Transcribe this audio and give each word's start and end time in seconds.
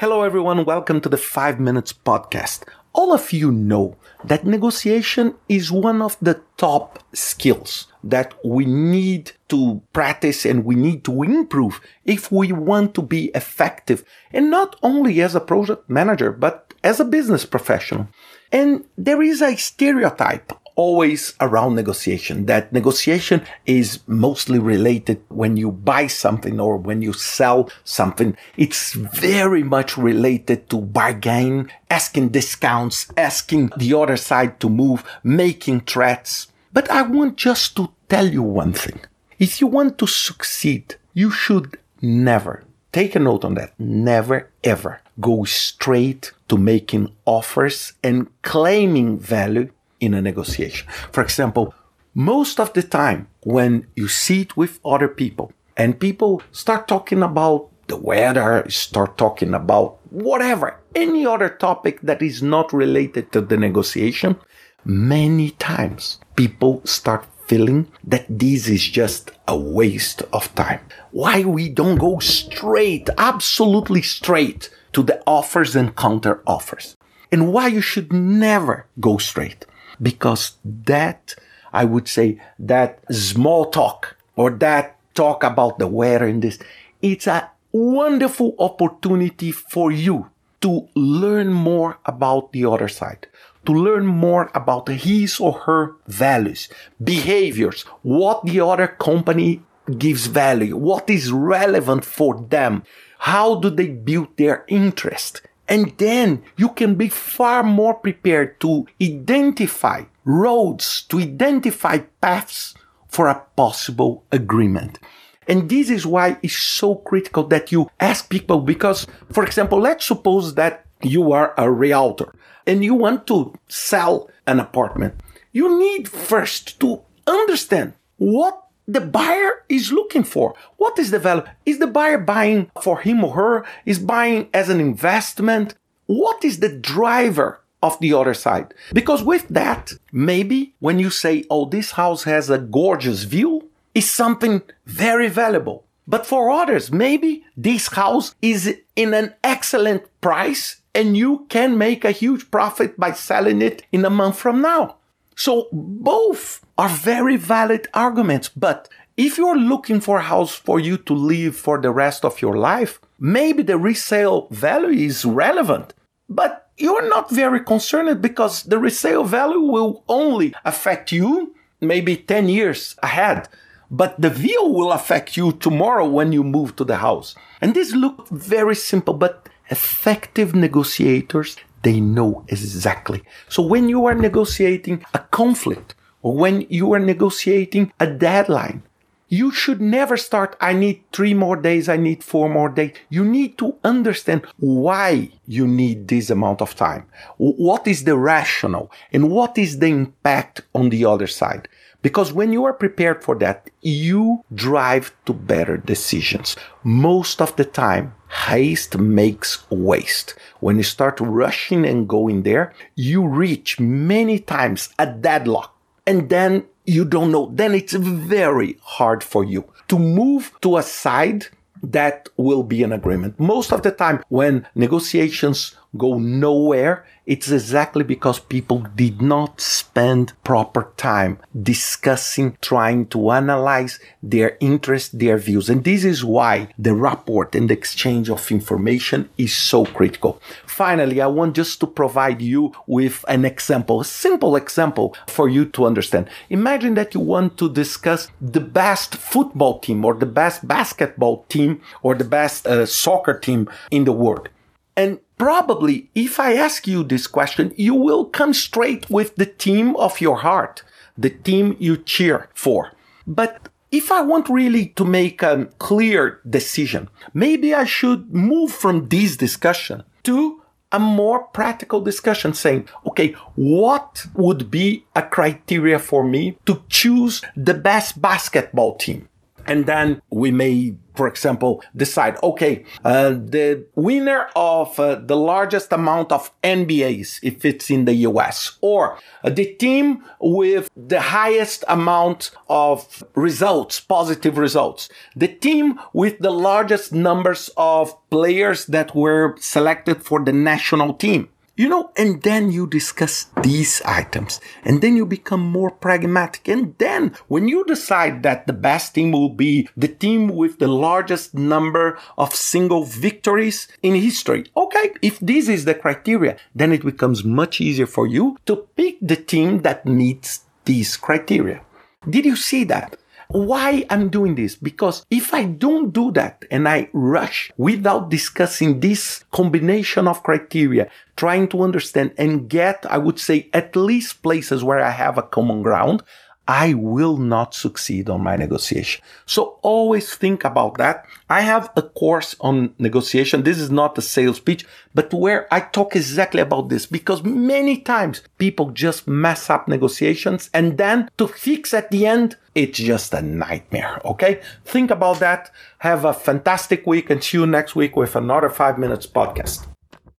Hello, 0.00 0.22
everyone. 0.22 0.64
Welcome 0.64 1.00
to 1.00 1.08
the 1.08 1.16
5 1.16 1.58
Minutes 1.58 1.92
Podcast. 1.92 2.62
All 2.92 3.12
of 3.12 3.32
you 3.32 3.50
know 3.50 3.96
that 4.22 4.46
negotiation 4.46 5.34
is 5.48 5.72
one 5.72 6.00
of 6.00 6.16
the 6.22 6.40
top 6.56 7.00
skills 7.12 7.88
that 8.04 8.32
we 8.44 8.64
need 8.64 9.32
to 9.48 9.82
practice 9.92 10.46
and 10.46 10.64
we 10.64 10.76
need 10.76 11.02
to 11.06 11.24
improve 11.24 11.80
if 12.04 12.30
we 12.30 12.52
want 12.52 12.94
to 12.94 13.02
be 13.02 13.32
effective 13.34 14.04
and 14.32 14.52
not 14.52 14.76
only 14.84 15.20
as 15.20 15.34
a 15.34 15.40
project 15.40 15.90
manager, 15.90 16.30
but 16.30 16.74
as 16.84 17.00
a 17.00 17.04
business 17.04 17.44
professional. 17.44 18.06
And 18.52 18.84
there 18.96 19.20
is 19.20 19.42
a 19.42 19.56
stereotype 19.56 20.52
always 20.78 21.34
around 21.40 21.74
negotiation. 21.74 22.46
That 22.46 22.72
negotiation 22.72 23.42
is 23.66 23.98
mostly 24.06 24.60
related 24.60 25.20
when 25.28 25.56
you 25.56 25.72
buy 25.72 26.06
something 26.06 26.60
or 26.60 26.76
when 26.76 27.02
you 27.02 27.12
sell 27.12 27.68
something. 27.82 28.36
It's 28.56 28.92
very 28.92 29.64
much 29.64 29.98
related 29.98 30.70
to 30.70 30.80
bargain, 30.80 31.68
asking 31.90 32.28
discounts, 32.28 33.08
asking 33.16 33.72
the 33.76 33.92
other 33.92 34.16
side 34.16 34.60
to 34.60 34.68
move, 34.70 35.02
making 35.24 35.80
threats. 35.80 36.46
But 36.72 36.88
I 36.90 37.02
want 37.02 37.36
just 37.36 37.74
to 37.76 37.90
tell 38.08 38.28
you 38.28 38.44
one 38.44 38.72
thing. 38.72 39.00
If 39.40 39.60
you 39.60 39.66
want 39.66 39.98
to 39.98 40.06
succeed, 40.06 40.94
you 41.12 41.32
should 41.32 41.76
never, 42.00 42.62
take 42.92 43.16
a 43.16 43.18
note 43.18 43.44
on 43.44 43.54
that, 43.54 43.74
never 43.80 44.50
ever 44.62 45.00
go 45.20 45.42
straight 45.42 46.32
to 46.48 46.56
making 46.56 47.12
offers 47.24 47.94
and 48.04 48.28
claiming 48.42 49.18
value 49.18 49.68
in 50.00 50.14
a 50.14 50.22
negotiation. 50.22 50.88
For 51.12 51.22
example, 51.22 51.74
most 52.14 52.58
of 52.58 52.72
the 52.72 52.82
time 52.82 53.28
when 53.42 53.86
you 53.94 54.08
sit 54.08 54.56
with 54.56 54.80
other 54.84 55.08
people 55.08 55.52
and 55.76 56.00
people 56.00 56.42
start 56.52 56.88
talking 56.88 57.22
about 57.22 57.68
the 57.86 57.96
weather, 57.96 58.64
start 58.68 59.16
talking 59.16 59.54
about 59.54 59.98
whatever, 60.10 60.80
any 60.94 61.26
other 61.26 61.48
topic 61.48 62.00
that 62.02 62.22
is 62.22 62.42
not 62.42 62.72
related 62.72 63.32
to 63.32 63.40
the 63.40 63.56
negotiation, 63.56 64.36
many 64.84 65.50
times 65.50 66.18
people 66.36 66.82
start 66.84 67.24
feeling 67.46 67.88
that 68.04 68.26
this 68.28 68.68
is 68.68 68.86
just 68.86 69.30
a 69.46 69.56
waste 69.56 70.22
of 70.32 70.54
time. 70.54 70.80
Why 71.12 71.44
we 71.44 71.68
don't 71.68 71.96
go 71.96 72.18
straight, 72.18 73.08
absolutely 73.16 74.02
straight 74.02 74.70
to 74.92 75.02
the 75.02 75.22
offers 75.26 75.74
and 75.74 75.96
counter 75.96 76.42
offers. 76.46 76.96
And 77.32 77.52
why 77.52 77.68
you 77.68 77.80
should 77.80 78.12
never 78.12 78.86
go 79.00 79.18
straight 79.18 79.66
because 80.00 80.52
that, 80.64 81.34
I 81.72 81.84
would 81.84 82.08
say, 82.08 82.40
that 82.58 83.00
small 83.12 83.70
talk 83.70 84.16
or 84.36 84.50
that 84.50 84.96
talk 85.14 85.42
about 85.42 85.78
the 85.78 85.86
weather 85.86 86.26
and 86.26 86.42
this, 86.42 86.58
it's 87.02 87.26
a 87.26 87.50
wonderful 87.72 88.54
opportunity 88.58 89.52
for 89.52 89.90
you 89.90 90.30
to 90.60 90.88
learn 90.94 91.52
more 91.52 91.98
about 92.06 92.52
the 92.52 92.64
other 92.64 92.88
side, 92.88 93.26
to 93.66 93.72
learn 93.72 94.06
more 94.06 94.50
about 94.54 94.88
his 94.88 95.38
or 95.38 95.52
her 95.52 95.94
values, 96.06 96.68
behaviors, 97.02 97.82
what 98.02 98.44
the 98.44 98.60
other 98.60 98.88
company 98.88 99.62
gives 99.96 100.26
value, 100.26 100.76
what 100.76 101.08
is 101.08 101.32
relevant 101.32 102.04
for 102.04 102.44
them, 102.48 102.82
how 103.18 103.54
do 103.56 103.70
they 103.70 103.88
build 103.88 104.36
their 104.36 104.64
interest, 104.68 105.42
and 105.68 105.92
then 105.98 106.42
you 106.56 106.70
can 106.70 106.94
be 106.94 107.08
far 107.08 107.62
more 107.62 107.94
prepared 107.94 108.60
to 108.60 108.86
identify 109.00 110.04
roads, 110.24 111.02
to 111.02 111.18
identify 111.18 111.98
paths 112.20 112.74
for 113.06 113.28
a 113.28 113.42
possible 113.56 114.24
agreement. 114.32 114.98
And 115.46 115.68
this 115.68 115.88
is 115.88 116.06
why 116.06 116.38
it's 116.42 116.56
so 116.56 116.94
critical 116.94 117.44
that 117.44 117.72
you 117.72 117.90
ask 118.00 118.28
people 118.28 118.60
because, 118.60 119.06
for 119.30 119.44
example, 119.44 119.80
let's 119.80 120.06
suppose 120.06 120.54
that 120.54 120.84
you 121.02 121.32
are 121.32 121.54
a 121.56 121.70
realtor 121.70 122.34
and 122.66 122.84
you 122.84 122.94
want 122.94 123.26
to 123.28 123.54
sell 123.68 124.28
an 124.46 124.60
apartment. 124.60 125.14
You 125.52 125.78
need 125.78 126.08
first 126.08 126.78
to 126.80 127.02
understand 127.26 127.94
what 128.18 128.62
the 128.88 129.02
buyer 129.02 129.64
is 129.68 129.92
looking 129.92 130.24
for. 130.24 130.54
What 130.78 130.98
is 130.98 131.10
the 131.10 131.18
value? 131.18 131.44
Is 131.66 131.78
the 131.78 131.86
buyer 131.86 132.18
buying 132.18 132.70
for 132.82 133.00
him 133.00 133.22
or 133.22 133.34
her? 133.34 133.64
Is 133.84 133.98
buying 133.98 134.48
as 134.54 134.70
an 134.70 134.80
investment? 134.80 135.74
What 136.06 136.42
is 136.42 136.60
the 136.60 136.74
driver 136.74 137.60
of 137.82 138.00
the 138.00 138.14
other 138.14 138.32
side? 138.32 138.72
Because 138.94 139.22
with 139.22 139.46
that, 139.48 139.92
maybe 140.10 140.74
when 140.80 140.98
you 140.98 141.10
say, 141.10 141.44
oh, 141.50 141.66
this 141.66 141.92
house 141.92 142.24
has 142.24 142.48
a 142.48 142.58
gorgeous 142.58 143.24
view, 143.24 143.68
is 143.94 144.10
something 144.10 144.62
very 144.86 145.28
valuable. 145.28 145.84
But 146.06 146.26
for 146.26 146.50
others, 146.50 146.90
maybe 146.90 147.44
this 147.54 147.88
house 147.88 148.34
is 148.40 148.78
in 148.96 149.12
an 149.12 149.34
excellent 149.44 150.04
price 150.22 150.80
and 150.94 151.14
you 151.14 151.44
can 151.50 151.76
make 151.76 152.04
a 152.04 152.10
huge 152.10 152.50
profit 152.50 152.98
by 152.98 153.12
selling 153.12 153.60
it 153.60 153.82
in 153.92 154.06
a 154.06 154.10
month 154.10 154.38
from 154.38 154.62
now. 154.62 154.96
So 155.38 155.68
both 155.72 156.66
are 156.76 156.88
very 156.88 157.36
valid 157.36 157.86
arguments. 157.94 158.48
But 158.48 158.88
if 159.16 159.38
you're 159.38 159.56
looking 159.56 160.00
for 160.00 160.18
a 160.18 160.30
house 160.34 160.52
for 160.52 160.80
you 160.80 160.96
to 160.96 161.14
live 161.14 161.54
for 161.54 161.80
the 161.80 161.92
rest 161.92 162.24
of 162.24 162.42
your 162.42 162.56
life, 162.56 163.00
maybe 163.20 163.62
the 163.62 163.78
resale 163.78 164.48
value 164.50 165.06
is 165.06 165.24
relevant. 165.24 165.94
But 166.28 166.68
you're 166.76 167.08
not 167.08 167.30
very 167.30 167.60
concerned 167.60 168.20
because 168.20 168.64
the 168.64 168.80
resale 168.80 169.22
value 169.22 169.60
will 169.60 170.02
only 170.08 170.54
affect 170.64 171.12
you 171.12 171.54
maybe 171.80 172.16
10 172.16 172.48
years 172.48 172.96
ahead. 173.00 173.48
But 173.92 174.20
the 174.20 174.30
view 174.30 174.64
will 174.64 174.90
affect 174.90 175.36
you 175.36 175.52
tomorrow 175.52 176.06
when 176.06 176.32
you 176.32 176.42
move 176.42 176.74
to 176.76 176.84
the 176.84 176.96
house. 176.96 177.36
And 177.60 177.74
this 177.74 177.92
looks 177.92 178.28
very 178.30 178.74
simple, 178.74 179.14
but 179.14 179.48
effective 179.70 180.54
negotiators 180.54 181.56
they 181.82 182.00
know 182.00 182.44
exactly. 182.48 183.22
So 183.48 183.62
when 183.62 183.88
you 183.88 184.06
are 184.06 184.14
negotiating 184.14 185.04
a 185.14 185.18
conflict 185.18 185.94
or 186.22 186.34
when 186.34 186.66
you 186.68 186.92
are 186.92 186.98
negotiating 186.98 187.92
a 188.00 188.06
deadline, 188.06 188.82
you 189.28 189.50
should 189.50 189.80
never 189.80 190.16
start, 190.16 190.56
I 190.60 190.72
need 190.72 191.02
three 191.12 191.34
more 191.34 191.56
days, 191.56 191.88
I 191.88 191.96
need 191.96 192.24
four 192.24 192.48
more 192.48 192.68
days. 192.68 192.92
You 193.10 193.24
need 193.24 193.58
to 193.58 193.76
understand 193.84 194.46
why 194.58 195.30
you 195.46 195.66
need 195.66 196.08
this 196.08 196.30
amount 196.30 196.62
of 196.62 196.74
time. 196.74 197.06
What 197.36 197.86
is 197.86 198.04
the 198.04 198.16
rationale 198.16 198.90
and 199.12 199.30
what 199.30 199.58
is 199.58 199.78
the 199.78 199.86
impact 199.86 200.62
on 200.74 200.88
the 200.88 201.04
other 201.04 201.26
side? 201.26 201.68
Because 202.00 202.32
when 202.32 202.52
you 202.52 202.64
are 202.64 202.72
prepared 202.72 203.24
for 203.24 203.34
that, 203.40 203.70
you 203.82 204.44
drive 204.54 205.12
to 205.26 205.32
better 205.32 205.76
decisions. 205.76 206.56
Most 206.84 207.42
of 207.42 207.56
the 207.56 207.64
time, 207.64 208.14
haste 208.46 208.96
makes 208.96 209.68
waste. 209.70 210.34
When 210.60 210.76
you 210.76 210.84
start 210.84 211.18
rushing 211.20 211.84
and 211.84 212.08
going 212.08 212.44
there, 212.44 212.72
you 212.94 213.26
reach 213.26 213.80
many 213.80 214.38
times 214.38 214.90
a 214.98 215.06
deadlock 215.06 215.74
and 216.06 216.30
then 216.30 216.64
you 216.88 217.04
don't 217.04 217.30
know. 217.30 217.50
Then 217.52 217.74
it's 217.74 217.92
very 217.92 218.78
hard 218.82 219.22
for 219.22 219.44
you 219.44 219.64
to 219.88 219.98
move 219.98 220.52
to 220.62 220.78
a 220.78 220.82
side 220.82 221.46
that 221.82 222.28
will 222.36 222.62
be 222.62 222.82
an 222.82 222.92
agreement. 222.92 223.38
Most 223.38 223.72
of 223.72 223.82
the 223.82 223.92
time 223.92 224.22
when 224.28 224.66
negotiations 224.74 225.76
go 225.96 226.18
nowhere, 226.18 227.06
it's 227.26 227.50
exactly 227.50 228.04
because 228.04 228.38
people 228.38 228.86
did 228.96 229.20
not 229.20 229.60
spend 229.60 230.32
proper 230.44 230.92
time 230.96 231.38
discussing, 231.62 232.56
trying 232.62 233.06
to 233.06 233.30
analyze 233.30 234.00
their 234.22 234.56
interests, 234.60 235.10
their 235.10 235.36
views. 235.36 235.68
And 235.68 235.84
this 235.84 236.04
is 236.04 236.24
why 236.24 236.68
the 236.78 236.94
rapport 236.94 237.50
and 237.52 237.68
the 237.68 237.74
exchange 237.74 238.30
of 238.30 238.50
information 238.50 239.28
is 239.36 239.54
so 239.56 239.84
critical. 239.84 240.40
Finally, 240.66 241.20
I 241.20 241.26
want 241.26 241.56
just 241.56 241.80
to 241.80 241.86
provide 241.86 242.40
you 242.40 242.72
with 242.86 243.24
an 243.28 243.44
example, 243.44 244.00
a 244.00 244.04
simple 244.06 244.56
example 244.56 245.14
for 245.26 245.48
you 245.48 245.66
to 245.66 245.84
understand. 245.84 246.28
Imagine 246.48 246.94
that 246.94 247.12
you 247.12 247.20
want 247.20 247.58
to 247.58 247.70
discuss 247.70 248.30
the 248.40 248.60
best 248.60 249.16
football 249.16 249.80
team 249.80 250.04
or 250.04 250.14
the 250.14 250.26
best 250.26 250.66
basketball 250.66 251.44
team 251.50 251.82
or 252.02 252.14
the 252.14 252.24
best 252.24 252.66
uh, 252.66 252.86
soccer 252.86 253.38
team 253.38 253.68
in 253.90 254.04
the 254.04 254.12
world. 254.12 254.48
And 254.96 255.20
probably 255.38 256.10
if 256.14 256.38
I 256.38 256.54
ask 256.54 256.86
you 256.86 257.04
this 257.04 257.26
question, 257.26 257.72
you 257.76 257.94
will 257.94 258.24
come 258.24 258.52
straight 258.52 259.08
with 259.08 259.36
the 259.36 259.46
team 259.46 259.96
of 259.96 260.20
your 260.20 260.38
heart, 260.38 260.82
the 261.16 261.30
team 261.30 261.76
you 261.78 261.96
cheer 261.96 262.48
for. 262.54 262.92
But 263.26 263.68
if 263.90 264.12
I 264.12 264.20
want 264.20 264.48
really 264.48 264.86
to 264.96 265.04
make 265.04 265.42
a 265.42 265.66
clear 265.78 266.40
decision, 266.48 267.08
maybe 267.32 267.74
I 267.74 267.84
should 267.84 268.34
move 268.34 268.72
from 268.72 269.08
this 269.08 269.36
discussion 269.36 270.02
to 270.24 270.62
a 270.92 270.98
more 270.98 271.44
practical 271.48 272.00
discussion 272.00 272.54
saying, 272.54 272.88
okay, 273.06 273.32
what 273.54 274.26
would 274.34 274.70
be 274.70 275.04
a 275.14 275.22
criteria 275.22 275.98
for 275.98 276.24
me 276.24 276.58
to 276.66 276.82
choose 276.88 277.42
the 277.56 277.74
best 277.74 278.20
basketball 278.20 278.96
team? 278.96 279.28
And 279.68 279.86
then 279.86 280.22
we 280.30 280.50
may 280.50 280.94
for 281.18 281.26
example, 281.26 281.82
decide, 281.96 282.36
okay, 282.44 282.84
uh, 283.04 283.30
the 283.30 283.84
winner 283.96 284.46
of 284.54 285.00
uh, 285.00 285.16
the 285.16 285.36
largest 285.36 285.92
amount 285.92 286.30
of 286.30 286.52
NBAs, 286.62 287.40
if 287.42 287.64
it's 287.64 287.90
in 287.90 288.04
the 288.04 288.14
US, 288.30 288.78
or 288.82 289.18
uh, 289.42 289.50
the 289.50 289.74
team 289.74 290.22
with 290.38 290.88
the 290.96 291.20
highest 291.20 291.82
amount 291.88 292.52
of 292.70 293.24
results, 293.34 293.98
positive 293.98 294.56
results, 294.58 295.08
the 295.34 295.48
team 295.48 295.98
with 296.12 296.38
the 296.38 296.52
largest 296.52 297.12
numbers 297.12 297.68
of 297.76 298.14
players 298.30 298.86
that 298.86 299.12
were 299.16 299.56
selected 299.58 300.22
for 300.22 300.44
the 300.44 300.52
national 300.52 301.14
team. 301.14 301.48
You 301.78 301.88
know, 301.88 302.10
and 302.16 302.42
then 302.42 302.72
you 302.72 302.88
discuss 302.88 303.46
these 303.62 304.02
items 304.02 304.60
and 304.82 305.00
then 305.00 305.14
you 305.14 305.24
become 305.24 305.60
more 305.60 305.92
pragmatic. 305.92 306.66
And 306.66 306.98
then 306.98 307.36
when 307.46 307.68
you 307.68 307.84
decide 307.84 308.42
that 308.42 308.66
the 308.66 308.72
best 308.72 309.14
team 309.14 309.30
will 309.30 309.50
be 309.50 309.88
the 309.96 310.08
team 310.08 310.48
with 310.48 310.80
the 310.80 310.88
largest 310.88 311.54
number 311.54 312.18
of 312.36 312.52
single 312.52 313.04
victories 313.04 313.86
in 314.02 314.16
history. 314.16 314.64
Okay. 314.76 315.12
If 315.22 315.38
this 315.38 315.68
is 315.68 315.84
the 315.84 315.94
criteria, 315.94 316.56
then 316.74 316.90
it 316.92 317.04
becomes 317.04 317.44
much 317.44 317.80
easier 317.80 318.06
for 318.06 318.26
you 318.26 318.56
to 318.66 318.88
pick 318.96 319.18
the 319.22 319.36
team 319.36 319.82
that 319.82 320.04
meets 320.04 320.64
these 320.84 321.16
criteria. 321.16 321.82
Did 322.28 322.44
you 322.44 322.56
see 322.56 322.82
that? 322.84 323.16
Why 323.50 324.04
I'm 324.10 324.28
doing 324.28 324.56
this? 324.56 324.76
Because 324.76 325.24
if 325.30 325.54
I 325.54 325.64
don't 325.64 326.12
do 326.12 326.30
that 326.32 326.66
and 326.70 326.86
I 326.86 327.08
rush 327.14 327.72
without 327.78 328.28
discussing 328.28 329.00
this 329.00 329.42
combination 329.52 330.28
of 330.28 330.42
criteria, 330.42 331.10
trying 331.34 331.68
to 331.68 331.82
understand 331.82 332.34
and 332.36 332.68
get, 332.68 333.06
I 333.08 333.16
would 333.16 333.38
say, 333.38 333.70
at 333.72 333.96
least 333.96 334.42
places 334.42 334.84
where 334.84 335.00
I 335.00 335.10
have 335.10 335.38
a 335.38 335.42
common 335.42 335.82
ground, 335.82 336.22
I 336.68 336.92
will 336.92 337.38
not 337.38 337.74
succeed 337.74 338.28
on 338.28 338.42
my 338.42 338.54
negotiation. 338.56 339.24
So 339.46 339.78
always 339.80 340.34
think 340.34 340.64
about 340.64 340.98
that. 340.98 341.24
I 341.48 341.62
have 341.62 341.90
a 341.96 342.02
course 342.02 342.54
on 342.60 342.94
negotiation. 342.98 343.62
This 343.62 343.78
is 343.78 343.90
not 343.90 344.18
a 344.18 344.22
sales 344.22 344.60
pitch, 344.60 344.84
but 345.14 345.32
where 345.32 345.66
I 345.72 345.80
talk 345.80 346.14
exactly 346.14 346.60
about 346.60 346.90
this 346.90 347.06
because 347.06 347.42
many 347.42 347.96
times 347.96 348.42
people 348.58 348.90
just 348.90 349.26
mess 349.26 349.70
up 349.70 349.88
negotiations 349.88 350.68
and 350.74 350.98
then 350.98 351.30
to 351.38 351.48
fix 351.48 351.94
at 351.94 352.10
the 352.10 352.26
end, 352.26 352.56
it's 352.74 352.98
just 352.98 353.32
a 353.32 353.40
nightmare. 353.40 354.20
Okay. 354.26 354.60
Think 354.84 355.10
about 355.10 355.38
that. 355.40 355.70
Have 356.00 356.26
a 356.26 356.34
fantastic 356.34 357.06
week 357.06 357.30
and 357.30 357.42
see 357.42 357.56
you 357.56 357.66
next 357.66 357.96
week 357.96 358.14
with 358.14 358.36
another 358.36 358.68
five 358.68 358.98
minutes 358.98 359.26
podcast. 359.26 359.86